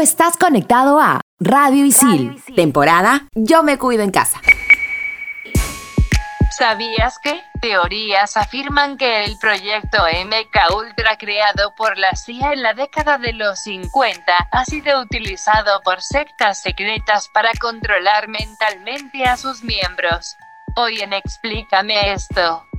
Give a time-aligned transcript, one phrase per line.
[0.00, 4.40] estás conectado a Radio Isil, temporada Yo me cuido en casa.
[6.50, 7.40] ¿Sabías que?
[7.62, 13.32] Teorías afirman que el proyecto MK Ultra creado por la CIA en la década de
[13.32, 20.36] los 50 ha sido utilizado por sectas secretas para controlar mentalmente a sus miembros.
[20.76, 22.62] Hoy en Explícame esto,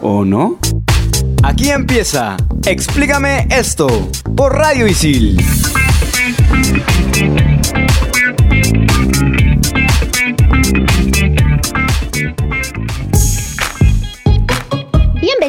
[0.00, 0.58] ¿O no?
[1.42, 2.36] Aquí empieza.
[2.66, 3.86] Explícame esto
[4.34, 5.38] por Radio Isil.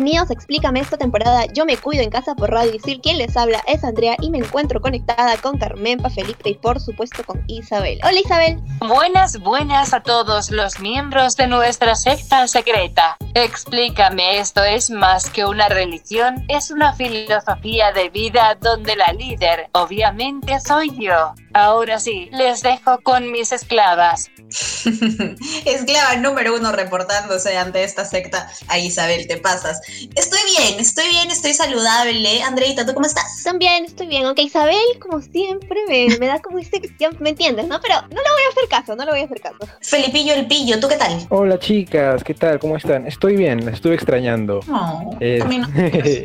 [0.08, 1.48] Bienvenidos Explícame esta temporada.
[1.48, 3.02] Yo me cuido en casa por Radio Isil.
[3.02, 7.26] Quien les habla es Andrea y me encuentro conectada con Carmen, Felipe y por supuesto
[7.26, 8.00] con Isabel.
[8.06, 8.58] Hola Isabel.
[8.88, 13.18] Buenas, buenas a todos los miembros de nuestra secta secreta.
[13.34, 19.70] Explícame, esto es más que una religión, es una filosofía de vida donde la líder,
[19.74, 21.34] obviamente, soy yo.
[21.62, 24.30] Ahora sí, les dejo con mis esclavas.
[25.66, 28.48] Esclava número uno reportándose ante esta secta.
[28.68, 29.82] A Isabel, te pasas.
[30.16, 32.44] Estoy bien, estoy bien, estoy saludable.
[32.44, 33.42] Andreita, ¿tú cómo estás?
[33.44, 36.80] También estoy bien, aunque Isabel, como siempre, me, me da como este...
[37.00, 37.82] ya ¿Me entiendes, no?
[37.82, 39.58] Pero no le voy a hacer caso, no le voy a hacer caso.
[39.82, 41.26] Felipillo el pillo, ¿tú qué tal?
[41.30, 42.60] Hola chicas, ¿qué tal?
[42.60, 43.08] ¿Cómo están?
[43.08, 44.60] Estoy bien, la estuve extrañando.
[44.68, 45.68] No, Eh, no.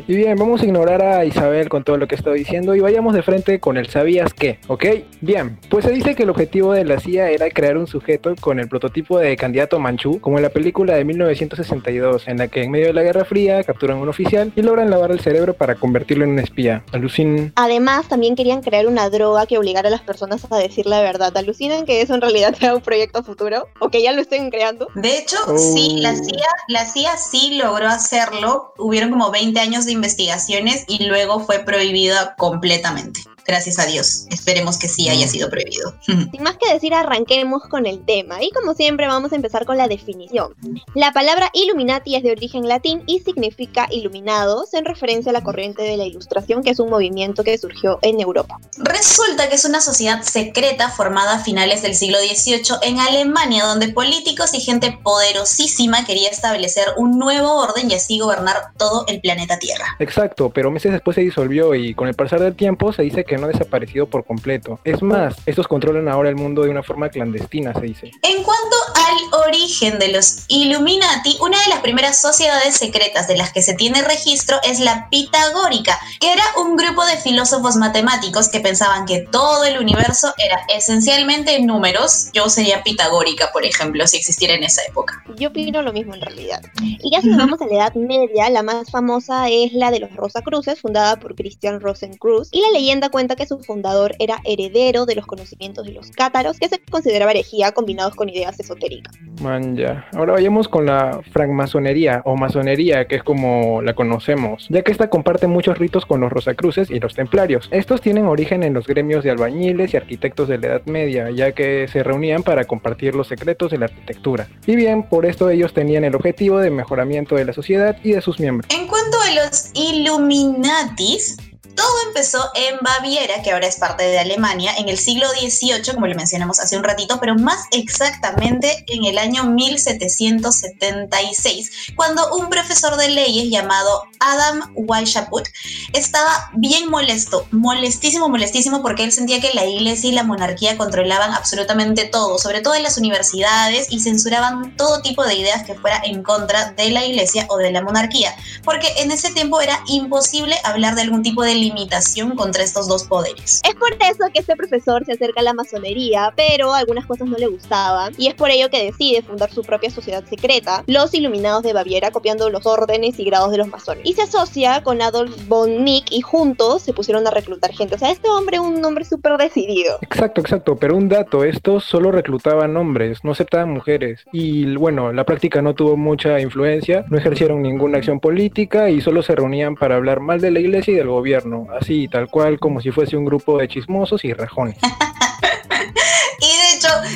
[0.07, 3.15] y bien, vamos a ignorar a Isabel con todo lo que está diciendo y vayamos
[3.15, 4.85] de frente con el sabías qué, ¿ok?
[5.23, 8.59] Bien, pues se dice que el objetivo de la CIA era crear un sujeto con
[8.59, 12.71] el prototipo de candidato manchú, como en la película de 1962, en la que en
[12.71, 15.75] medio de la Guerra Fría capturan a un oficial y logran lavar el cerebro para
[15.75, 16.83] convertirlo en un espía.
[16.91, 17.53] Alucin...
[17.55, 21.31] Además, también querían crear una droga que obligara a las personas a decir la verdad.
[21.37, 23.69] ¿Alucinan que eso en realidad sea un proyecto futuro?
[23.79, 24.89] ¿O que ya lo estén creando?
[24.95, 25.57] De hecho, Oh.
[25.57, 28.73] sí, la CIA, la CIA sí logró hacerlo.
[28.77, 33.21] Hubieron como 20 años de investigaciones y luego fue prohibida completamente.
[33.45, 34.25] Gracias a Dios.
[34.29, 35.95] Esperemos que sí haya sido prohibido.
[36.05, 38.41] Sin más que decir, arranquemos con el tema.
[38.41, 40.53] Y como siempre, vamos a empezar con la definición.
[40.95, 45.81] La palabra Illuminati es de origen latín y significa iluminados, en referencia a la corriente
[45.81, 48.59] de la ilustración, que es un movimiento que surgió en Europa.
[48.77, 53.89] Resulta que es una sociedad secreta formada a finales del siglo XVIII en Alemania, donde
[53.89, 59.59] políticos y gente poderosísima quería establecer un nuevo orden y así gobernar todo el planeta
[59.59, 59.85] Tierra.
[59.99, 63.32] Exacto, pero meses después se disolvió y con el pasar del tiempo se dice que
[63.37, 64.79] no ha desaparecido por completo.
[64.83, 68.11] Es más, estos controlan ahora el mundo de una forma clandestina, se dice.
[68.21, 73.51] En cuanto al origen de los Illuminati, una de las primeras sociedades secretas de las
[73.51, 78.59] que se tiene registro es la Pitagórica, que era un grupo de filósofos matemáticos que
[78.59, 82.29] pensaban que todo el universo era esencialmente números.
[82.33, 85.23] Yo sería pitagórica, por ejemplo, si existiera en esa época.
[85.37, 86.61] Yo opino lo mismo en realidad.
[86.81, 89.99] Y ya si nos vamos a la Edad Media, la más famosa es la de
[89.99, 92.49] los Rosacruces, fundada por Christian Rosencruz.
[92.51, 96.59] Y la leyenda cuenta que su fundador era heredero de los conocimientos de los cátaros,
[96.59, 99.15] que se consideraba herejía combinados con ideas esotéricas.
[99.41, 100.05] Man, ya.
[100.13, 105.09] Ahora vayamos con la francmasonería o masonería, que es como la conocemos, ya que esta
[105.09, 107.67] comparte muchos ritos con los rosacruces y los templarios.
[107.71, 111.53] Estos tienen origen en los gremios de albañiles y arquitectos de la Edad Media, ya
[111.53, 114.47] que se reunían para compartir los secretos de la arquitectura.
[114.65, 118.21] Y bien, por esto ellos tenían el objetivo de mejoramiento de la sociedad y de
[118.21, 118.69] sus miembros.
[118.73, 121.37] En cuanto a los Illuminatis,
[121.75, 126.07] todo empezó en Baviera, que ahora es parte de Alemania, en el siglo XVIII, como
[126.07, 132.97] le mencionamos hace un ratito, pero más exactamente en el año 1776, cuando un profesor
[132.97, 135.47] de leyes llamado Adam Weishaupt
[135.93, 141.33] estaba bien molesto, molestísimo, molestísimo, porque él sentía que la iglesia y la monarquía controlaban
[141.33, 146.01] absolutamente todo, sobre todo en las universidades, y censuraban todo tipo de ideas que fuera
[146.03, 148.33] en contra de la iglesia o de la monarquía,
[148.63, 153.03] porque en ese tiempo era imposible hablar de algún tipo de limitación contra estos dos
[153.05, 153.61] poderes.
[153.67, 157.37] Es por eso que este profesor se acerca a la masonería, pero algunas cosas no
[157.37, 161.63] le gustaban, y es por ello que decide fundar su propia sociedad secreta, los Iluminados
[161.63, 164.05] de Baviera, copiando los órdenes y grados de los masones.
[164.05, 167.95] Y se asocia con Adolf von Nick y juntos se pusieron a reclutar gente.
[167.95, 169.97] O sea, este hombre un hombre súper decidido.
[170.01, 174.25] Exacto, exacto, pero un dato, estos solo reclutaban hombres, no aceptaban mujeres.
[174.31, 179.23] Y bueno, la práctica no tuvo mucha influencia, no ejercieron ninguna acción política y solo
[179.23, 182.81] se reunían para hablar mal de la iglesia y del gobierno, así tal cual como
[182.81, 184.77] si fuese un grupo de chismosos y rajones.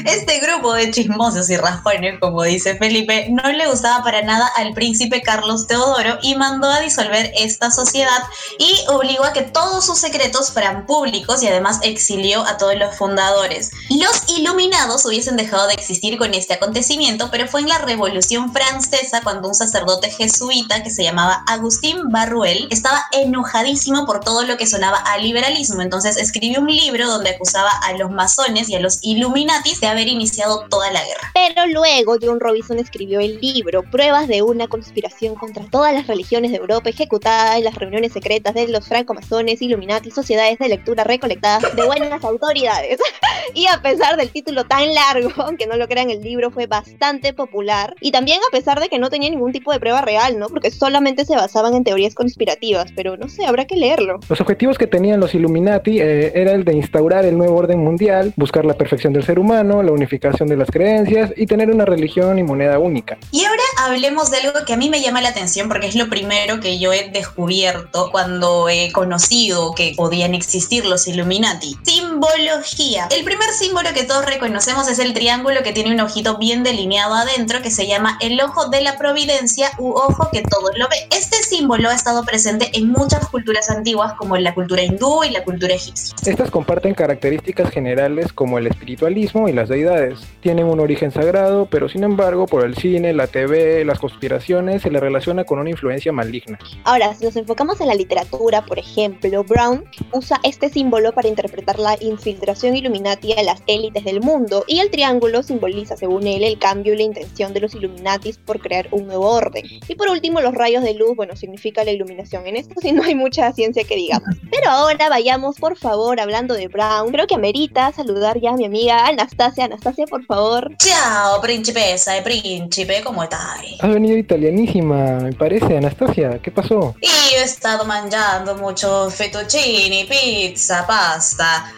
[0.07, 4.74] este grupo de chismosos y rajones, como dice Felipe, no le gustaba para nada al
[4.74, 8.24] príncipe Carlos Teodoro y mandó a disolver esta sociedad
[8.57, 12.95] y obligó a que todos sus secretos fueran públicos y además exilió a todos los
[12.95, 13.71] fundadores.
[13.89, 19.21] Los iluminados hubiesen dejado de existir con este acontecimiento, pero fue en la Revolución Francesa
[19.24, 24.68] cuando un sacerdote jesuita que se llamaba Agustín Barruel estaba enojadísimo por todo lo que
[24.68, 29.00] sonaba a liberalismo, entonces escribió un libro donde acusaba a los masones y a los
[29.01, 31.32] Illuminatis de haber iniciado toda la guerra.
[31.34, 36.52] Pero luego John Robinson escribió el libro Pruebas de una conspiración contra todas las religiones
[36.52, 41.76] de Europa ejecutada en las reuniones secretas de los francomasones, Illuminati, sociedades de lectura recolectadas
[41.76, 43.00] de buenas autoridades.
[43.54, 47.34] y a pesar del título tan largo, aunque no lo crean, el libro fue bastante
[47.34, 47.96] popular.
[48.02, 50.48] Y también a pesar de que no tenía ningún tipo de prueba real, ¿no?
[50.50, 54.20] Porque solamente se basaban en teorías conspirativas, pero no sé, habrá que leerlo.
[54.30, 58.34] Los objetivos que tenían los Illuminati eh, era el de instaurar el nuevo orden mundial,
[58.36, 62.40] buscar la perfección del ser humano, la unificación de las creencias y tener una religión
[62.40, 63.18] y moneda única.
[63.32, 66.10] Y ahora hablemos de algo que a mí me llama la atención porque es lo
[66.10, 71.78] primero que yo he descubierto cuando he conocido que podían existir los Illuminati.
[72.18, 73.08] Simbología.
[73.16, 77.14] El primer símbolo que todos reconocemos es el triángulo que tiene un ojito bien delineado
[77.14, 80.96] adentro que se llama el ojo de la providencia u ojo que todo lo ve.
[81.16, 85.30] Este símbolo ha estado presente en muchas culturas antiguas como en la cultura hindú y
[85.30, 86.16] la cultura egipcia.
[86.25, 90.19] Estas comparten características generales como el espiritualismo y las deidades.
[90.42, 94.90] Tienen un origen sagrado, pero sin embargo por el cine, la TV, las conspiraciones se
[94.90, 96.58] le relaciona con una influencia maligna.
[96.84, 101.78] Ahora, si nos enfocamos en la literatura, por ejemplo, Brown usa este símbolo para interpretar
[101.78, 106.57] la infiltración Illuminati a las élites del mundo y el triángulo simboliza, según él, el
[106.59, 109.65] cambio y la intención de los Illuminatis por crear un nuevo orden.
[109.88, 112.48] Y por último, los rayos de luz, bueno, significa la iluminación.
[112.48, 114.30] En esto sí no hay mucha ciencia que digamos.
[114.51, 117.12] Pero ahora vayamos, por favor, hablando de Brown.
[117.12, 119.65] Creo que amerita saludar ya a mi amiga Anastasia.
[119.65, 120.75] Anastasia, por favor.
[120.80, 123.62] Ciao, principessa e príncipe, ¿cómo estás?
[123.80, 126.39] Has venido italianísima, me parece, Anastasia.
[126.42, 126.95] ¿Qué pasó?
[127.01, 131.74] Y yo he estado mangiando mucho fettuccini, pizza, pasta.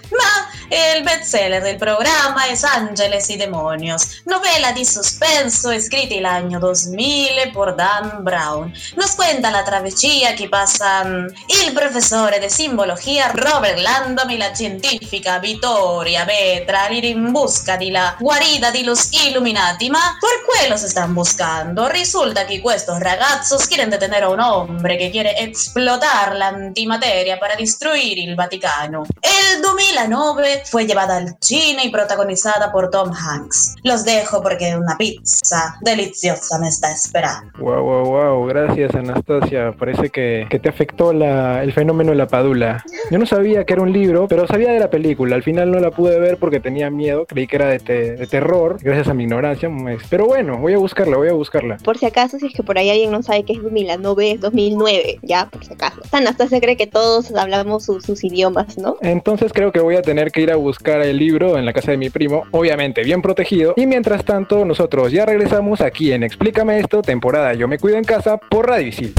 [0.69, 7.75] El bestseller del programma es Ángeles y Demonios, novela di suspenso scritta l'anno 2000 por
[7.75, 8.71] Dan Brown.
[8.95, 15.39] Nos cuenta la travesía que pasan il professore di simbología Robert Landon y la científica
[15.39, 19.89] Vittoria Vetra en busca de la guarida de los Illuminati.
[19.89, 21.89] Ma por qué los están buscando?
[21.89, 27.55] Resulta que estos ragazos quieren detener a un hombre que quiere explotar la antimateria para
[27.55, 29.03] destruir el Vaticano.
[29.21, 29.61] El
[30.09, 33.75] 2009 fue llevada al cine y protagonizada por Tom Hanks.
[33.83, 37.51] Los dejo porque una pizza deliciosa me está esperando.
[37.59, 38.45] Wow, wow, wow.
[38.47, 39.73] Gracias, Anastasia.
[39.77, 42.83] Parece que, que te afectó la, el fenómeno de la padula.
[43.11, 45.35] Yo no sabía que era un libro, pero sabía de la película.
[45.35, 47.25] Al final no la pude ver porque tenía miedo.
[47.27, 49.69] Creí que era de, te- de terror, gracias a mi ignorancia.
[50.09, 51.77] Pero bueno, voy a buscarla, voy a buscarla.
[51.77, 54.41] Por si acaso, si es que por ahí alguien no sabe qué es 2009, es
[54.41, 56.01] 2009, ya, por si acaso.
[56.11, 58.95] Anastasia cree que todos hablamos sus- sus idiomas, ¿no?
[59.01, 61.91] Entonces creo que voy a tener que ir a buscar el libro en la casa
[61.91, 63.73] de mi primo, obviamente bien protegido.
[63.75, 68.03] Y mientras tanto, nosotros ya regresamos aquí en Explícame esto, temporada Yo me cuido en
[68.03, 69.13] casa por Radio Isil.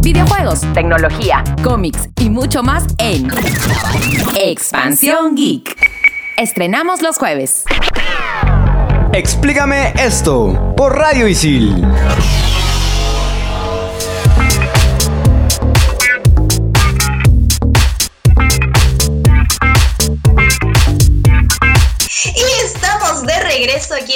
[0.00, 3.28] Videojuegos, tecnología, cómics y mucho más en
[4.40, 5.76] Expansión Geek.
[6.36, 7.64] Estrenamos los jueves.
[9.12, 11.84] Explícame esto por Radio Isil.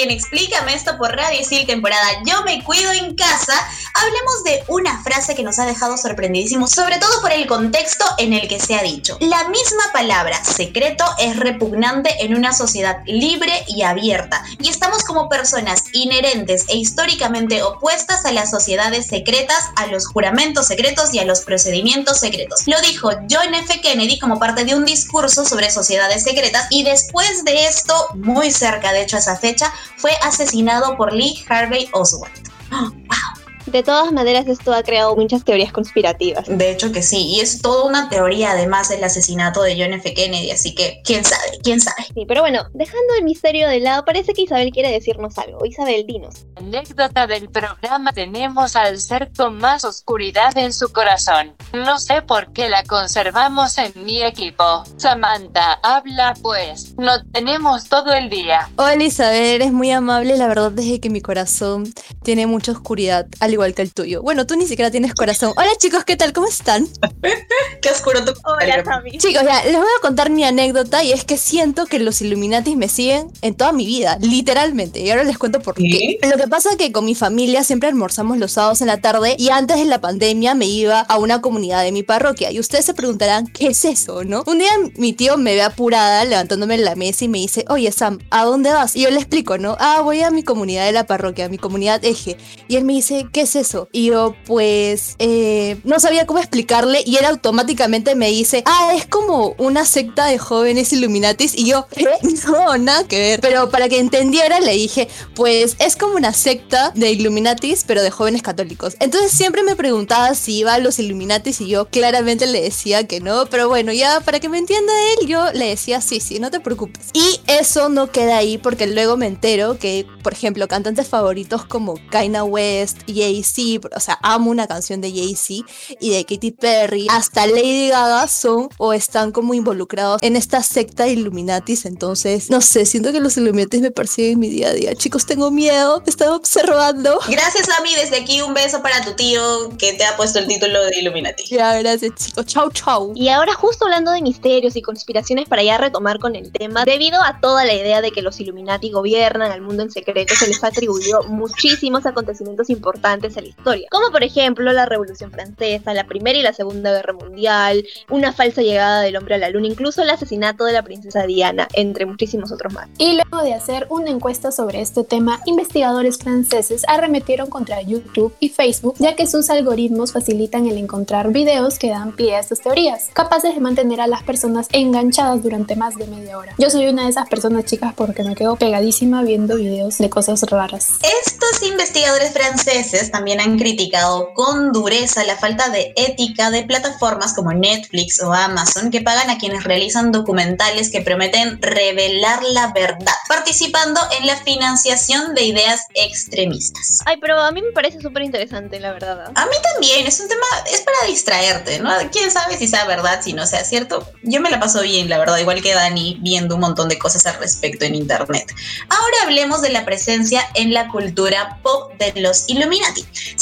[0.09, 3.53] Explícame esto por Radio Isil, temporada Yo me cuido en casa.
[3.93, 8.33] Hablemos de una frase que nos ha dejado sorprendidísimos, sobre todo por el contexto en
[8.33, 9.17] el que se ha dicho.
[9.19, 15.29] La misma palabra secreto es repugnante en una sociedad libre y abierta, y estamos como
[15.29, 21.25] personas inherentes e históricamente opuestas a las sociedades secretas, a los juramentos secretos y a
[21.25, 22.61] los procedimientos secretos.
[22.65, 23.81] Lo dijo John F.
[23.81, 28.93] Kennedy como parte de un discurso sobre sociedades secretas y después de esto, muy cerca
[28.93, 32.33] de hecho a esa fecha, fue asesinado por Lee Harvey Oswald.
[33.71, 36.45] De todas maneras, esto ha creado muchas teorías conspirativas.
[36.47, 40.13] De hecho que sí, y es toda una teoría además del asesinato de John F.
[40.13, 42.03] Kennedy, así que quién sabe, quién sabe.
[42.13, 45.65] Sí, pero bueno, dejando el misterio de lado, parece que Isabel quiere decirnos algo.
[45.65, 46.45] Isabel, dinos.
[46.57, 51.55] Anécdota del programa tenemos al ser con más oscuridad en su corazón.
[51.71, 54.83] No sé por qué la conservamos en mi equipo.
[54.97, 56.93] Samantha, habla pues.
[56.97, 58.69] No tenemos todo el día.
[58.75, 63.60] Hola Isabel, eres muy amable, la verdad es que mi corazón tiene mucha oscuridad, al
[63.61, 64.23] igual que el tuyo.
[64.23, 65.53] Bueno, tú ni siquiera tienes corazón.
[65.55, 66.33] Hola chicos, ¿qué tal?
[66.33, 66.87] ¿Cómo están?
[67.81, 69.17] Qué oscuro tu Hola, Sammy.
[69.19, 72.75] Chicos, ya, les voy a contar mi anécdota y es que siento que los Illuminatis
[72.75, 74.99] me siguen en toda mi vida, literalmente.
[74.99, 76.17] Y ahora les cuento por qué.
[76.23, 79.35] Lo que pasa es que con mi familia siempre almorzamos los sábados en la tarde
[79.37, 82.51] y antes de la pandemia me iba a una comunidad de mi parroquia.
[82.51, 84.43] Y ustedes se preguntarán, ¿qué es eso, no?
[84.47, 87.91] Un día mi tío me ve apurada levantándome en la mesa y me dice, oye
[87.91, 88.95] Sam, ¿a dónde vas?
[88.95, 89.77] Y yo le explico, ¿no?
[89.79, 92.37] Ah, voy a mi comunidad de la parroquia, a mi comunidad eje.
[92.67, 93.87] Y él me dice, ¿qué es eso?
[93.91, 99.05] Y yo, pues, eh, no sabía cómo explicarle y él automáticamente me dice, ah, es
[99.05, 101.57] como una secta de jóvenes Illuminatis.
[101.57, 102.07] Y yo, ¿qué?
[102.51, 103.41] No, nada que ver.
[103.41, 108.11] Pero para que entendiera, le dije, pues es como una secta de Illuminatis, pero de
[108.11, 108.95] jóvenes católicos.
[108.99, 113.19] Entonces siempre me preguntaba si iba a los Illuminatis y yo claramente le decía que
[113.19, 113.45] no.
[113.45, 116.59] Pero bueno, ya para que me entienda él, yo le decía, sí, sí, no te
[116.59, 117.07] preocupes.
[117.13, 121.95] Y eso no queda ahí porque luego me entero que, por ejemplo, cantantes favoritos como
[122.09, 122.99] Kaina West,
[123.41, 125.65] Jay-Z, o sea, amo una canción de Jay-Z
[125.99, 131.03] y de Katy Perry, hasta Lady Gaga son o están como involucrados en esta secta
[131.05, 131.85] de Illuminatis.
[131.85, 134.95] Entonces, no sé, siento que los Illuminatis me persiguen en mi día a día.
[134.95, 137.19] Chicos, tengo miedo, me están observando.
[137.27, 137.95] Gracias, Ami.
[137.95, 139.41] Desde aquí un beso para tu tío
[139.77, 141.43] que te ha puesto el título de Illuminati.
[141.45, 142.45] Ya, gracias, chicos.
[142.45, 143.13] Chau, chau.
[143.15, 147.21] Y ahora justo hablando de misterios y conspiraciones para ya retomar con el tema, debido
[147.21, 150.63] a toda la idea de que los Illuminati gobiernan al mundo en secreto, se les
[150.63, 156.37] atribuyó muchísimos acontecimientos importantes a la historia, como por ejemplo la Revolución Francesa, la Primera
[156.37, 160.09] y la Segunda Guerra Mundial, una falsa llegada del hombre a la luna, incluso el
[160.09, 162.87] asesinato de la princesa Diana, entre muchísimos otros más.
[162.97, 168.49] Y luego de hacer una encuesta sobre este tema, investigadores franceses arremetieron contra YouTube y
[168.49, 173.09] Facebook, ya que sus algoritmos facilitan el encontrar videos que dan pie a estas teorías,
[173.13, 176.53] capaces de mantener a las personas enganchadas durante más de media hora.
[176.57, 180.41] Yo soy una de esas personas chicas porque me quedo pegadísima viendo videos de cosas
[180.43, 180.99] raras.
[181.25, 187.53] Estos investigadores franceses también han criticado con dureza la falta de ética de plataformas como
[187.53, 193.99] Netflix o Amazon que pagan a quienes realizan documentales que prometen revelar la verdad, participando
[194.19, 196.99] en la financiación de ideas extremistas.
[197.05, 199.25] Ay, pero a mí me parece súper interesante, la verdad.
[199.25, 199.31] ¿ah?
[199.35, 201.91] A mí también, es un tema, es para distraerte, ¿no?
[202.11, 204.07] ¿Quién sabe si sea verdad, si no sea cierto?
[204.23, 207.25] Yo me la paso bien, la verdad, igual que Dani, viendo un montón de cosas
[207.25, 208.53] al respecto en internet.
[208.89, 213.00] Ahora hablemos de la presencia en la cultura pop de los Illuminati.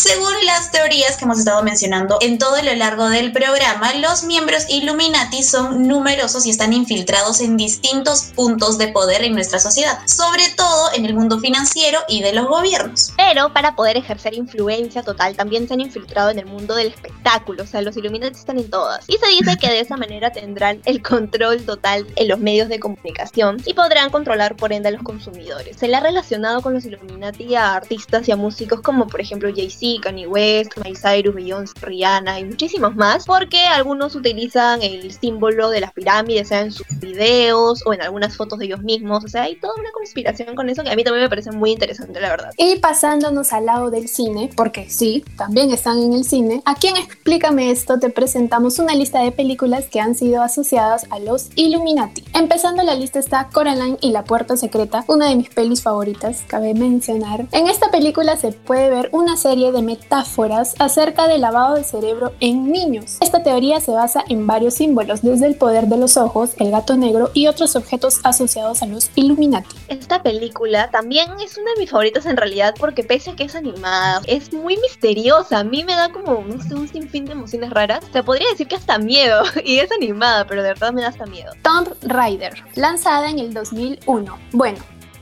[0.09, 4.65] Según las teorías que hemos estado mencionando en todo lo largo del programa, los miembros
[4.67, 10.49] Illuminati son numerosos y están infiltrados en distintos puntos de poder en nuestra sociedad, sobre
[10.57, 13.13] todo en el mundo financiero y de los gobiernos.
[13.17, 17.61] Pero para poder ejercer influencia total, también se han infiltrado en el mundo del espectáculo,
[17.61, 19.07] o sea, los Illuminati están en todas.
[19.07, 22.79] Y se dice que de esa manera tendrán el control total en los medios de
[22.79, 25.77] comunicación y podrán controlar por ende a los consumidores.
[25.77, 29.51] Se le ha relacionado con los Illuminati a artistas y a músicos como por ejemplo
[29.55, 35.69] Jay-Z, Kanye West, Miley Cyrus, Beyoncé, Rihanna y muchísimos más, porque algunos utilizan el símbolo
[35.69, 39.27] de las pirámides, sea en sus videos o en algunas fotos de ellos mismos, o
[39.27, 42.19] sea, hay toda una conspiración con eso que a mí también me parece muy interesante,
[42.19, 42.53] la verdad.
[42.57, 46.97] Y pasándonos al lado del cine, porque sí, también están en el cine, aquí en
[46.97, 52.23] Explícame esto te presentamos una lista de películas que han sido asociadas a los Illuminati.
[52.33, 56.73] Empezando la lista está Coraline y la puerta secreta, una de mis pelis favoritas, cabe
[56.73, 57.45] mencionar.
[57.51, 62.33] En esta película se puede ver una serie de metáforas acerca del lavado de cerebro
[62.39, 63.17] en niños.
[63.21, 66.95] Esta teoría se basa en varios símbolos, desde el poder de los ojos, el gato
[66.95, 69.75] negro y otros objetos asociados a los Illuminati.
[69.87, 73.55] Esta película también es una de mis favoritas en realidad porque pese a que es
[73.55, 75.59] animada, es muy misteriosa.
[75.59, 78.05] A mí me da como, no sé, un sinfín de emociones raras.
[78.13, 79.43] Se podría decir que hasta miedo.
[79.69, 81.51] Y es animada, pero de verdad me da hasta miedo.
[81.63, 84.37] Tomb Raider, lanzada en el 2001.
[84.51, 84.79] Bueno,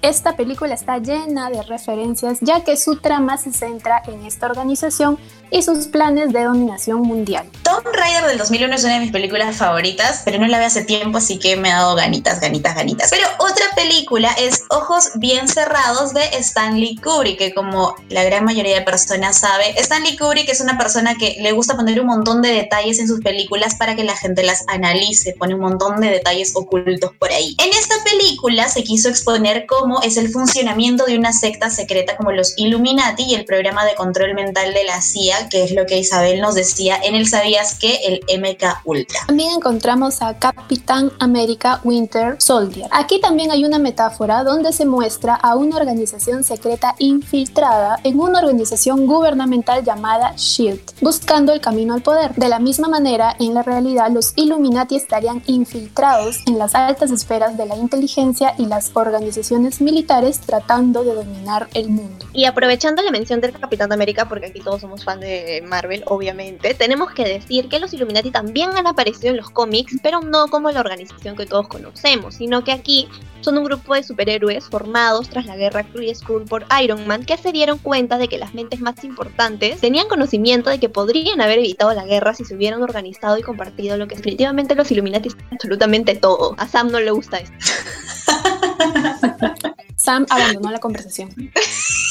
[0.09, 5.17] esta película está llena de referencias ya que su trama se centra en esta organización
[5.51, 7.45] y sus planes de dominación mundial.
[7.77, 7.93] Tomb
[8.27, 11.38] del 2001 es una de mis películas favoritas, pero no la vi hace tiempo, así
[11.38, 13.10] que me ha dado ganitas, ganitas, ganitas.
[13.12, 18.79] Pero otra película es Ojos Bien Cerrados de Stanley Kubrick, que como la gran mayoría
[18.79, 22.50] de personas sabe, Stanley Kubrick es una persona que le gusta poner un montón de
[22.50, 26.53] detalles en sus películas para que la gente las analice, pone un montón de detalles
[26.55, 27.55] ocultos por ahí.
[27.63, 32.31] En esta película se quiso exponer cómo es el funcionamiento de una secta secreta como
[32.31, 35.98] los Illuminati y el programa de control mental de la CIA que es lo que
[35.98, 39.19] Isabel nos decía en el Sabías que el MK Ultra.
[39.27, 42.88] También encontramos a Capitán América Winter Soldier.
[42.91, 48.39] Aquí también hay una metáfora donde se muestra a una organización secreta infiltrada en una
[48.39, 52.33] organización gubernamental llamada SHIELD, buscando el camino al poder.
[52.36, 57.57] De la misma manera, en la realidad, los Illuminati estarían infiltrados en las altas esferas
[57.57, 62.25] de la inteligencia inteligencia y las organizaciones militares tratando de dominar el mundo.
[62.31, 66.03] Y aprovechando la mención del Capitán de América, porque aquí todos somos fan de Marvel,
[66.05, 70.47] obviamente, tenemos que decir que los Illuminati también han aparecido en los cómics, pero no
[70.47, 73.07] como la organización que todos conocemos, sino que aquí
[73.41, 77.37] son un grupo de superhéroes formados tras la guerra Kree Skrull por Iron Man que
[77.37, 81.59] se dieron cuenta de que las mentes más importantes tenían conocimiento de que podrían haber
[81.59, 85.41] evitado la guerra si se hubieran organizado y compartido lo que definitivamente los Illuminati son
[85.51, 86.55] absolutamente todo.
[86.57, 87.55] A Sam no le gusta esto.
[89.95, 91.29] Sam abandonó la conversación.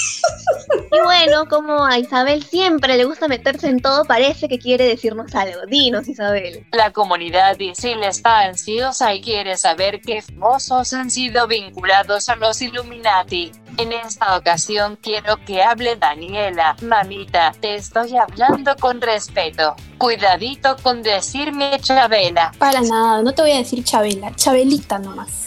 [0.92, 5.34] Y bueno, como a Isabel siempre le gusta meterse en todo, parece que quiere decirnos
[5.34, 5.60] algo.
[5.66, 6.66] Dinos, Isabel.
[6.72, 12.60] La comunidad Isil está ansiosa y quiere saber qué famosos han sido vinculados a los
[12.62, 13.52] Illuminati.
[13.78, 16.76] En esta ocasión quiero que hable Daniela.
[16.80, 19.76] Mamita, te estoy hablando con respeto.
[19.98, 22.52] Cuidadito con decirme Chabela.
[22.58, 25.45] Para nada, no te voy a decir Chabela, Chabelita nomás.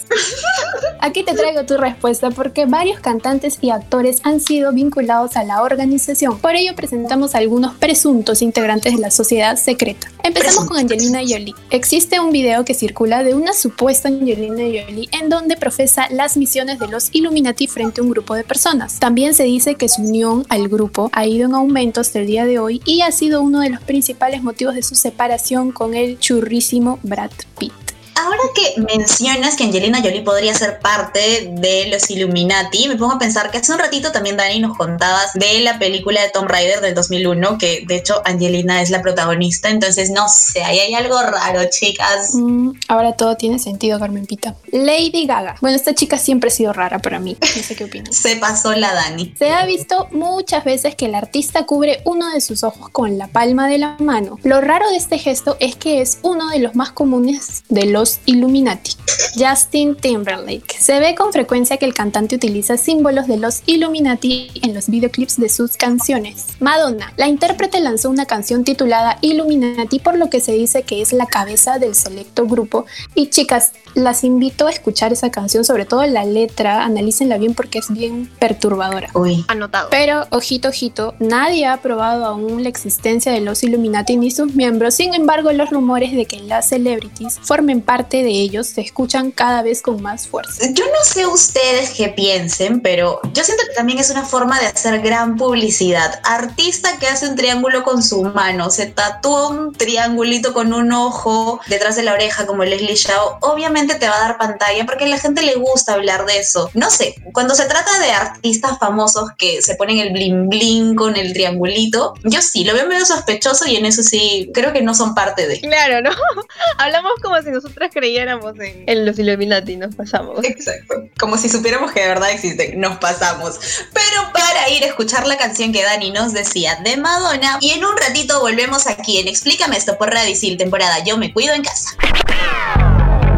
[1.01, 5.61] Aquí te traigo tu respuesta porque varios cantantes y actores han sido vinculados a la
[5.61, 6.39] organización.
[6.39, 10.11] Por ello presentamos algunos presuntos integrantes de la sociedad secreta.
[10.23, 11.55] Empezamos con Angelina Jolie.
[11.69, 16.79] Existe un video que circula de una supuesta Angelina Jolie en donde profesa las misiones
[16.79, 18.99] de los Illuminati frente a un grupo de personas.
[18.99, 22.45] También se dice que su unión al grupo ha ido en aumento hasta el día
[22.45, 26.19] de hoy y ha sido uno de los principales motivos de su separación con el
[26.19, 27.88] churrísimo Brad Pitt.
[28.19, 33.19] Ahora que mencionas que Angelina Jolie podría ser parte de los Illuminati, me pongo a
[33.19, 36.81] pensar que hace un ratito también Dani nos contabas de la película de Tomb Raider
[36.81, 41.21] del 2001, que de hecho Angelina es la protagonista, entonces no sé, ahí hay algo
[41.21, 42.31] raro, chicas.
[42.33, 44.55] Mm, ahora todo tiene sentido, Carmen Pita.
[44.71, 45.55] Lady Gaga.
[45.61, 48.13] Bueno, esta chica siempre ha sido rara para mí, no sé qué opinas.
[48.13, 49.33] Se pasó la Dani.
[49.39, 53.27] Se ha visto muchas veces que el artista cubre uno de sus ojos con la
[53.27, 54.37] palma de la mano.
[54.43, 58.08] Lo raro de este gesto es que es uno de los más comunes de los
[58.25, 58.93] Illuminati.
[59.35, 60.75] Justin Timberlake.
[60.79, 65.37] Se ve con frecuencia que el cantante utiliza símbolos de los Illuminati en los videoclips
[65.37, 66.47] de sus canciones.
[66.59, 67.13] Madonna.
[67.17, 71.25] La intérprete lanzó una canción titulada Illuminati por lo que se dice que es la
[71.25, 72.85] cabeza del selecto grupo.
[73.15, 77.79] Y chicas, las invito a escuchar esa canción, sobre todo la letra, analícenla bien porque
[77.79, 79.09] es bien perturbadora.
[79.13, 79.45] Uy.
[79.47, 79.89] Anotado.
[79.89, 84.95] Pero, ojito, ojito, nadie ha probado aún la existencia de los Illuminati ni sus miembros.
[84.95, 89.61] Sin embargo, los rumores de que las celebrities formen parte de ellos se escuchan cada
[89.61, 90.63] vez con más fuerza.
[90.73, 94.67] Yo no sé ustedes qué piensen, pero yo siento que también es una forma de
[94.67, 96.21] hacer gran publicidad.
[96.23, 101.59] Artista que hace un triángulo con su mano, se tatúa un triangulito con un ojo
[101.67, 105.07] detrás de la oreja como Leslie Shaw, obviamente te va a dar pantalla porque a
[105.07, 106.69] la gente le gusta hablar de eso.
[106.73, 111.15] No sé, cuando se trata de artistas famosos que se ponen el bling bling con
[111.17, 114.93] el triangulito, yo sí, lo veo medio sospechoso y en eso sí, creo que no
[114.93, 115.59] son parte de.
[115.59, 116.11] Claro, ¿no?
[116.77, 117.51] Hablamos como si
[117.89, 120.43] nosotras creyéramos en, en los Illuminati, nos pasamos.
[120.43, 121.09] Exacto.
[121.19, 123.59] Como si supiéramos que de verdad existen, nos pasamos.
[123.93, 127.85] Pero para ir a escuchar la canción que Dani nos decía de Madonna, y en
[127.85, 131.63] un ratito volvemos aquí en Explícame esto por Radio Isil, temporada Yo me cuido en
[131.63, 131.89] casa.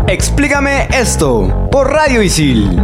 [0.08, 2.80] Explícame esto por Radio Isil.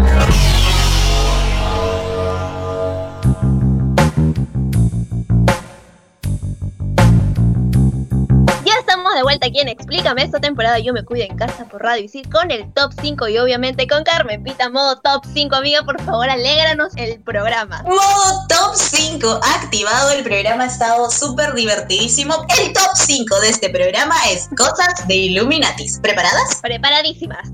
[9.47, 12.71] Aquí en Explícame esta temporada Yo me cuido en casa por Radio Isil con el
[12.73, 17.19] top 5 y obviamente con Carmen Pita, modo top 5, amiga, por favor, alégranos el
[17.21, 17.83] programa.
[17.83, 22.45] Modo top 5 activado, el programa ha estado súper divertidísimo.
[22.59, 25.99] El top 5 de este programa es Cosas de Illuminatis.
[25.99, 26.59] ¿Preparadas?
[26.61, 27.49] Preparadísimas.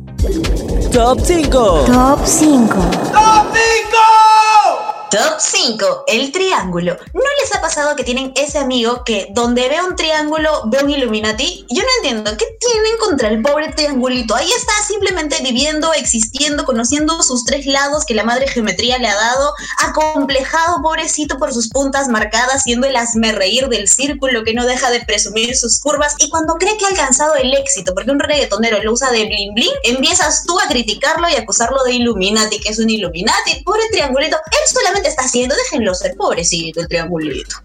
[0.91, 1.85] Top 5.
[1.87, 2.73] Top 5.
[3.13, 3.22] ¡Top 5!
[5.13, 6.97] Top 5, el triángulo.
[7.13, 10.89] ¿No les ha pasado que tienen ese amigo que donde ve un triángulo ve un
[10.89, 11.67] Illuminati?
[11.69, 14.33] Yo no entiendo, ¿qué tienen contra el pobre triangulito?
[14.33, 19.15] Ahí está simplemente viviendo, existiendo, conociendo sus tres lados que la madre geometría le ha
[19.15, 22.95] dado, acomplejado, pobrecito, por sus puntas marcadas, siendo el
[23.35, 26.15] reír del círculo que no deja de presumir sus curvas.
[26.17, 29.53] Y cuando cree que ha alcanzado el éxito, porque un reggaetonero lo usa de bling
[29.53, 33.61] bling, empiezas tú a criticarlo y acusarlo de Illuminati, que es un Illuminati.
[33.63, 37.55] Pobre triangulito, él solamente está haciendo, déjenlo ser, pobrecito el triangulito.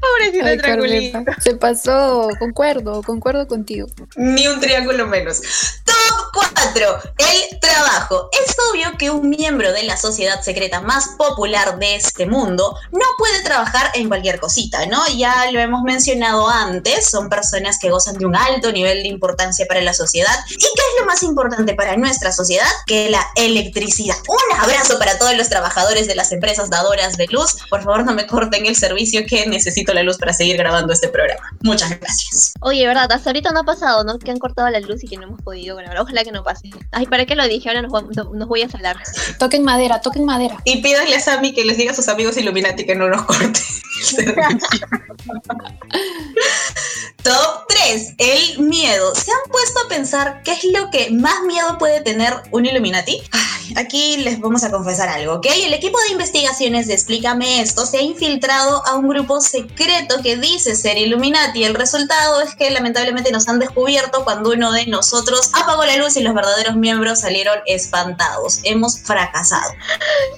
[0.00, 1.18] Pobrecito el triangulito.
[1.42, 3.86] Se pasó, concuerdo, concuerdo contigo.
[4.16, 5.40] Ni un triángulo menos.
[5.84, 8.28] Top 4, el trabajo.
[8.32, 13.06] Es obvio que un miembro de la sociedad secreta más popular de este mundo no
[13.18, 15.06] puede trabajar en cualquier cosita, ¿no?
[15.16, 19.66] Ya lo hemos mencionado antes, son personas que gozan de un alto nivel de importancia
[19.66, 20.34] para la sociedad.
[20.48, 22.66] ¿Y qué es lo más importante para nuestra sociedad?
[22.86, 24.16] Que la electricidad.
[24.28, 27.56] Un abrazo para todos los trabajadores de las empresas dadoras de luz.
[27.70, 31.08] Por favor, no me corten el servicio que necesito la luz para seguir grabando este
[31.08, 31.42] programa.
[31.62, 32.54] Muchas gracias.
[32.60, 34.18] Oye, verdad, hasta ahorita no ha pasado, ¿no?
[34.18, 36.00] Que han cortado la luz y que no hemos podido grabar.
[36.00, 36.70] Ojalá que no pase.
[36.92, 37.68] Ay, ¿para qué lo dije?
[37.68, 38.96] Ahora nos, voy a salar.
[39.38, 40.58] Toquen madera, toquen madera.
[40.64, 43.60] Y pídanle a Sammy que les diga a sus amigos Illuminati que no nos corte.
[47.22, 48.14] Top 3.
[48.18, 49.14] El miedo.
[49.14, 53.22] ¿Se han puesto a pensar qué es lo que más miedo puede tener un Illuminati?
[53.32, 55.46] Ay, aquí les vamos a confesar algo, ¿ok?
[55.64, 60.36] El equipo de investigaciones de Explícame esto se ha infiltrado a un grupo secreto que
[60.36, 61.64] dice ser Illuminati.
[61.64, 66.16] El resultado es que lamentablemente nos han descubierto cuando uno de nosotros apagó la luz
[66.16, 68.60] y los verdaderos miembros salieron espantados.
[68.64, 69.72] Hemos fracasado.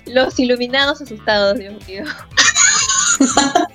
[0.06, 2.04] Los iluminados asustados, Dios mío.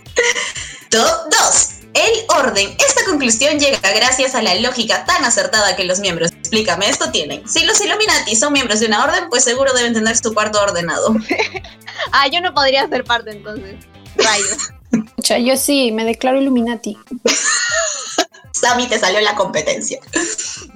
[0.90, 1.81] Top 2.
[1.94, 2.76] El orden.
[2.80, 7.48] Esta conclusión llega gracias a la lógica tan acertada que los miembros, explícame esto, tienen.
[7.48, 11.16] Si los Illuminati son miembros de una orden, pues seguro deben tener su cuarto ordenado.
[12.14, 13.76] Ah, yo no podría ser parte entonces.
[14.16, 14.72] Rayos.
[15.16, 16.98] Pucha, yo sí, me declaro Illuminati.
[18.54, 20.00] Sammy te salió la competencia.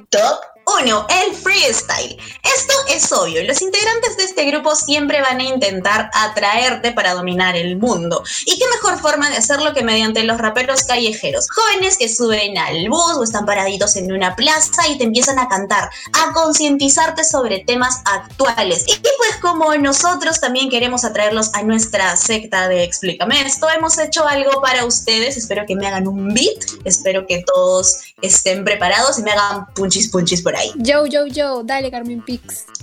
[0.10, 0.40] Top
[0.82, 1.08] 1.
[1.10, 2.18] El freestyle.
[2.44, 3.44] Esto es obvio.
[3.44, 8.24] Los integrantes de este grupo siempre van a intentar atraerte para dominar el mundo.
[8.46, 11.48] ¿Y qué mejor forma de hacerlo que mediante los raperos callejeros?
[11.50, 15.48] Jóvenes que suben al bus o están paraditos en una plaza y te empiezan a
[15.48, 18.86] cantar, a concientizarte sobre temas actuales.
[18.88, 24.28] Y pues como nosotros también queremos atraerlos a nuestra secta de Explícame esto, hemos hecho
[24.28, 25.38] algo para ustedes.
[25.38, 26.66] Espero que me hagan un beat.
[26.84, 30.65] Espero que todos estén preparados y me hagan punchis punchis por ahí.
[30.76, 32.66] Yo, yo, yo, dale Carmen Pix.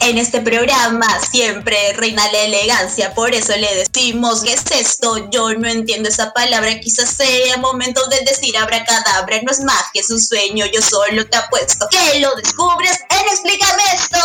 [0.00, 5.28] En este programa siempre reina la elegancia, por eso le decimos ¿qué es esto?
[5.30, 10.10] Yo no entiendo esa palabra, quizás sea momento de decir abracadabra, no es magia, es
[10.10, 14.18] un sueño, yo solo te apuesto que lo descubres en Explícame esto.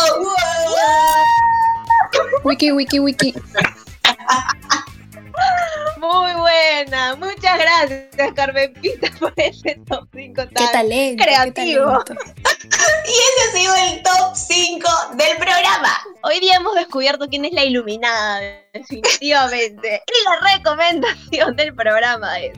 [2.44, 3.34] Wiki, wiki, wiki.
[6.02, 7.14] Muy buena.
[7.14, 11.24] Muchas gracias, Carmen Pita, por ese top 5 tan Qué talento.
[11.24, 12.04] qué creativo.
[12.04, 12.14] talento.
[13.04, 16.00] Y ese ha sido el top 5 del programa.
[16.22, 18.40] Hoy día hemos descubierto quién es la iluminada,
[18.72, 20.02] definitivamente.
[20.08, 22.52] Y la recomendación del programa es...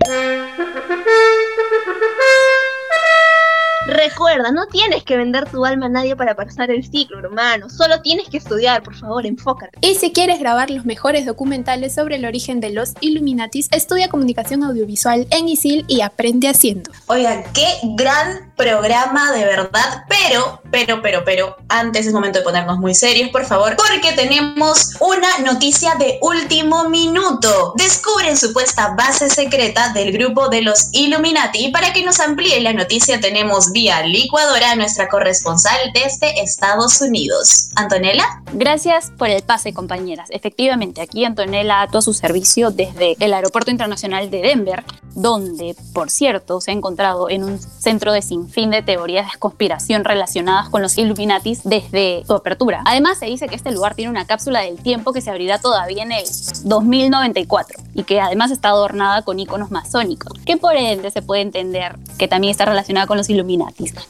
[3.86, 7.68] Recuerda, no tienes que vender tu alma a nadie para pasar el ciclo, hermano.
[7.68, 9.78] Solo tienes que estudiar, por favor, enfócate.
[9.82, 14.64] Y si quieres grabar los mejores documentales sobre el origen de los Illuminatis, estudia comunicación
[14.64, 16.90] audiovisual en ISIL y aprende haciendo.
[17.06, 22.78] Oigan, qué gran programa de verdad, pero, pero, pero, pero, antes es momento de ponernos
[22.78, 27.74] muy serios, por favor, porque tenemos una noticia de último minuto.
[27.76, 32.72] Descubren supuesta base secreta del grupo de los Illuminati y para que nos amplíe la
[32.72, 37.70] noticia tenemos vía licuadora a nuestra corresponsal desde Estados Unidos.
[37.74, 38.24] Antonella.
[38.52, 40.30] Gracias por el pase, compañeras.
[40.30, 44.84] Efectivamente, aquí Antonella Ato a su servicio desde el Aeropuerto Internacional de Denver,
[45.16, 50.04] donde, por cierto, se ha encontrado en un centro de sinfín de teorías de conspiración
[50.04, 52.82] relacionadas con los Illuminatis desde su apertura.
[52.86, 56.04] Además, se dice que este lugar tiene una cápsula del tiempo que se abrirá todavía
[56.04, 56.24] en el
[56.62, 61.96] 2094 y que además está adornada con iconos masónicos, que por ende se puede entender
[62.18, 63.63] que también está relacionada con los Illuminatis.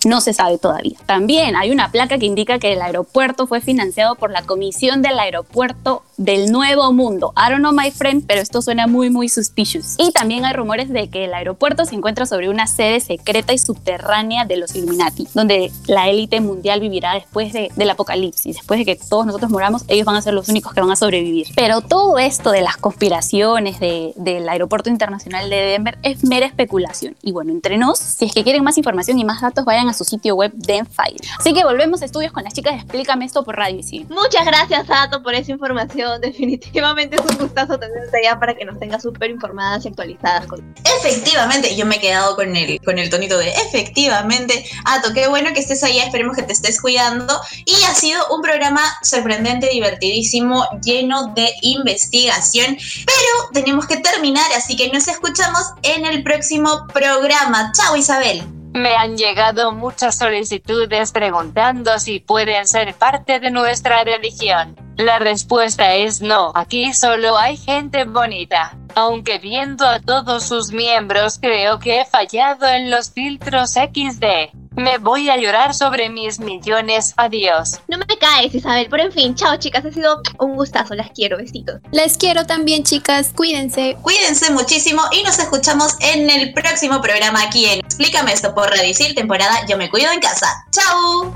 [0.06, 0.98] No se sabe todavía.
[1.06, 5.18] También hay una placa que indica que el aeropuerto fue financiado por la Comisión del
[5.18, 7.32] Aeropuerto del Nuevo Mundo.
[7.36, 9.96] I don't know, my friend, pero esto suena muy, muy suspicious.
[9.98, 13.58] Y también hay rumores de que el aeropuerto se encuentra sobre una sede secreta y
[13.58, 18.56] subterránea de los Illuminati, donde la élite mundial vivirá después de- del apocalipsis.
[18.56, 20.96] Después de que todos nosotros moramos, ellos van a ser los únicos que van a
[20.96, 21.48] sobrevivir.
[21.56, 27.16] Pero todo esto de las conspiraciones de- del Aeropuerto Internacional de Denver es mera especulación.
[27.22, 29.94] Y bueno, entre nos, si es que quieren más información y más datos, vayan a
[29.94, 31.16] su sitio web Denfire.
[31.38, 34.06] Así que volvemos a estudios con las chicas de Explícame esto por Radio Isil.
[34.08, 36.20] Muchas gracias, Sato, por esa información.
[36.20, 40.46] Definitivamente es un gustazo tenerte allá para que nos tengas súper informadas y actualizadas.
[40.46, 40.74] Con...
[40.98, 44.64] Efectivamente, yo me he quedado con el, con el tonito de efectivamente.
[44.84, 47.38] Ato, qué bueno que estés allá, esperemos que te estés cuidando.
[47.64, 52.76] Y ha sido un programa sorprendente, divertidísimo, lleno de investigación.
[52.76, 57.72] Pero tenemos que terminar, así que nos escuchamos en el próximo programa.
[57.74, 58.53] Chao, Isabel.
[58.74, 64.74] Me han llegado muchas solicitudes preguntando si pueden ser parte de nuestra religión.
[64.96, 68.76] La respuesta es no, aquí solo hay gente bonita.
[68.96, 74.63] Aunque viendo a todos sus miembros creo que he fallado en los filtros XD.
[74.76, 77.14] Me voy a llorar sobre mis millones.
[77.16, 77.80] Adiós.
[77.86, 81.36] No me caes, Isabel, pero en fin, chao chicas, ha sido un gustazo, las quiero,
[81.36, 81.80] besitos.
[81.92, 83.96] Les quiero también, chicas, cuídense.
[84.02, 89.14] Cuídense muchísimo y nos escuchamos en el próximo programa aquí en Explícame esto por Radicil,
[89.14, 90.46] temporada Yo me cuido en casa.
[90.70, 91.32] ¡Chao!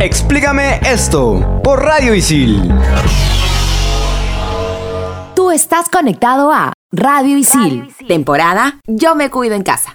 [0.00, 2.72] Explícame esto por Radio Isil.
[5.36, 9.92] Tú estás conectado a Radio Isil, temporada Yo me cuido en casa.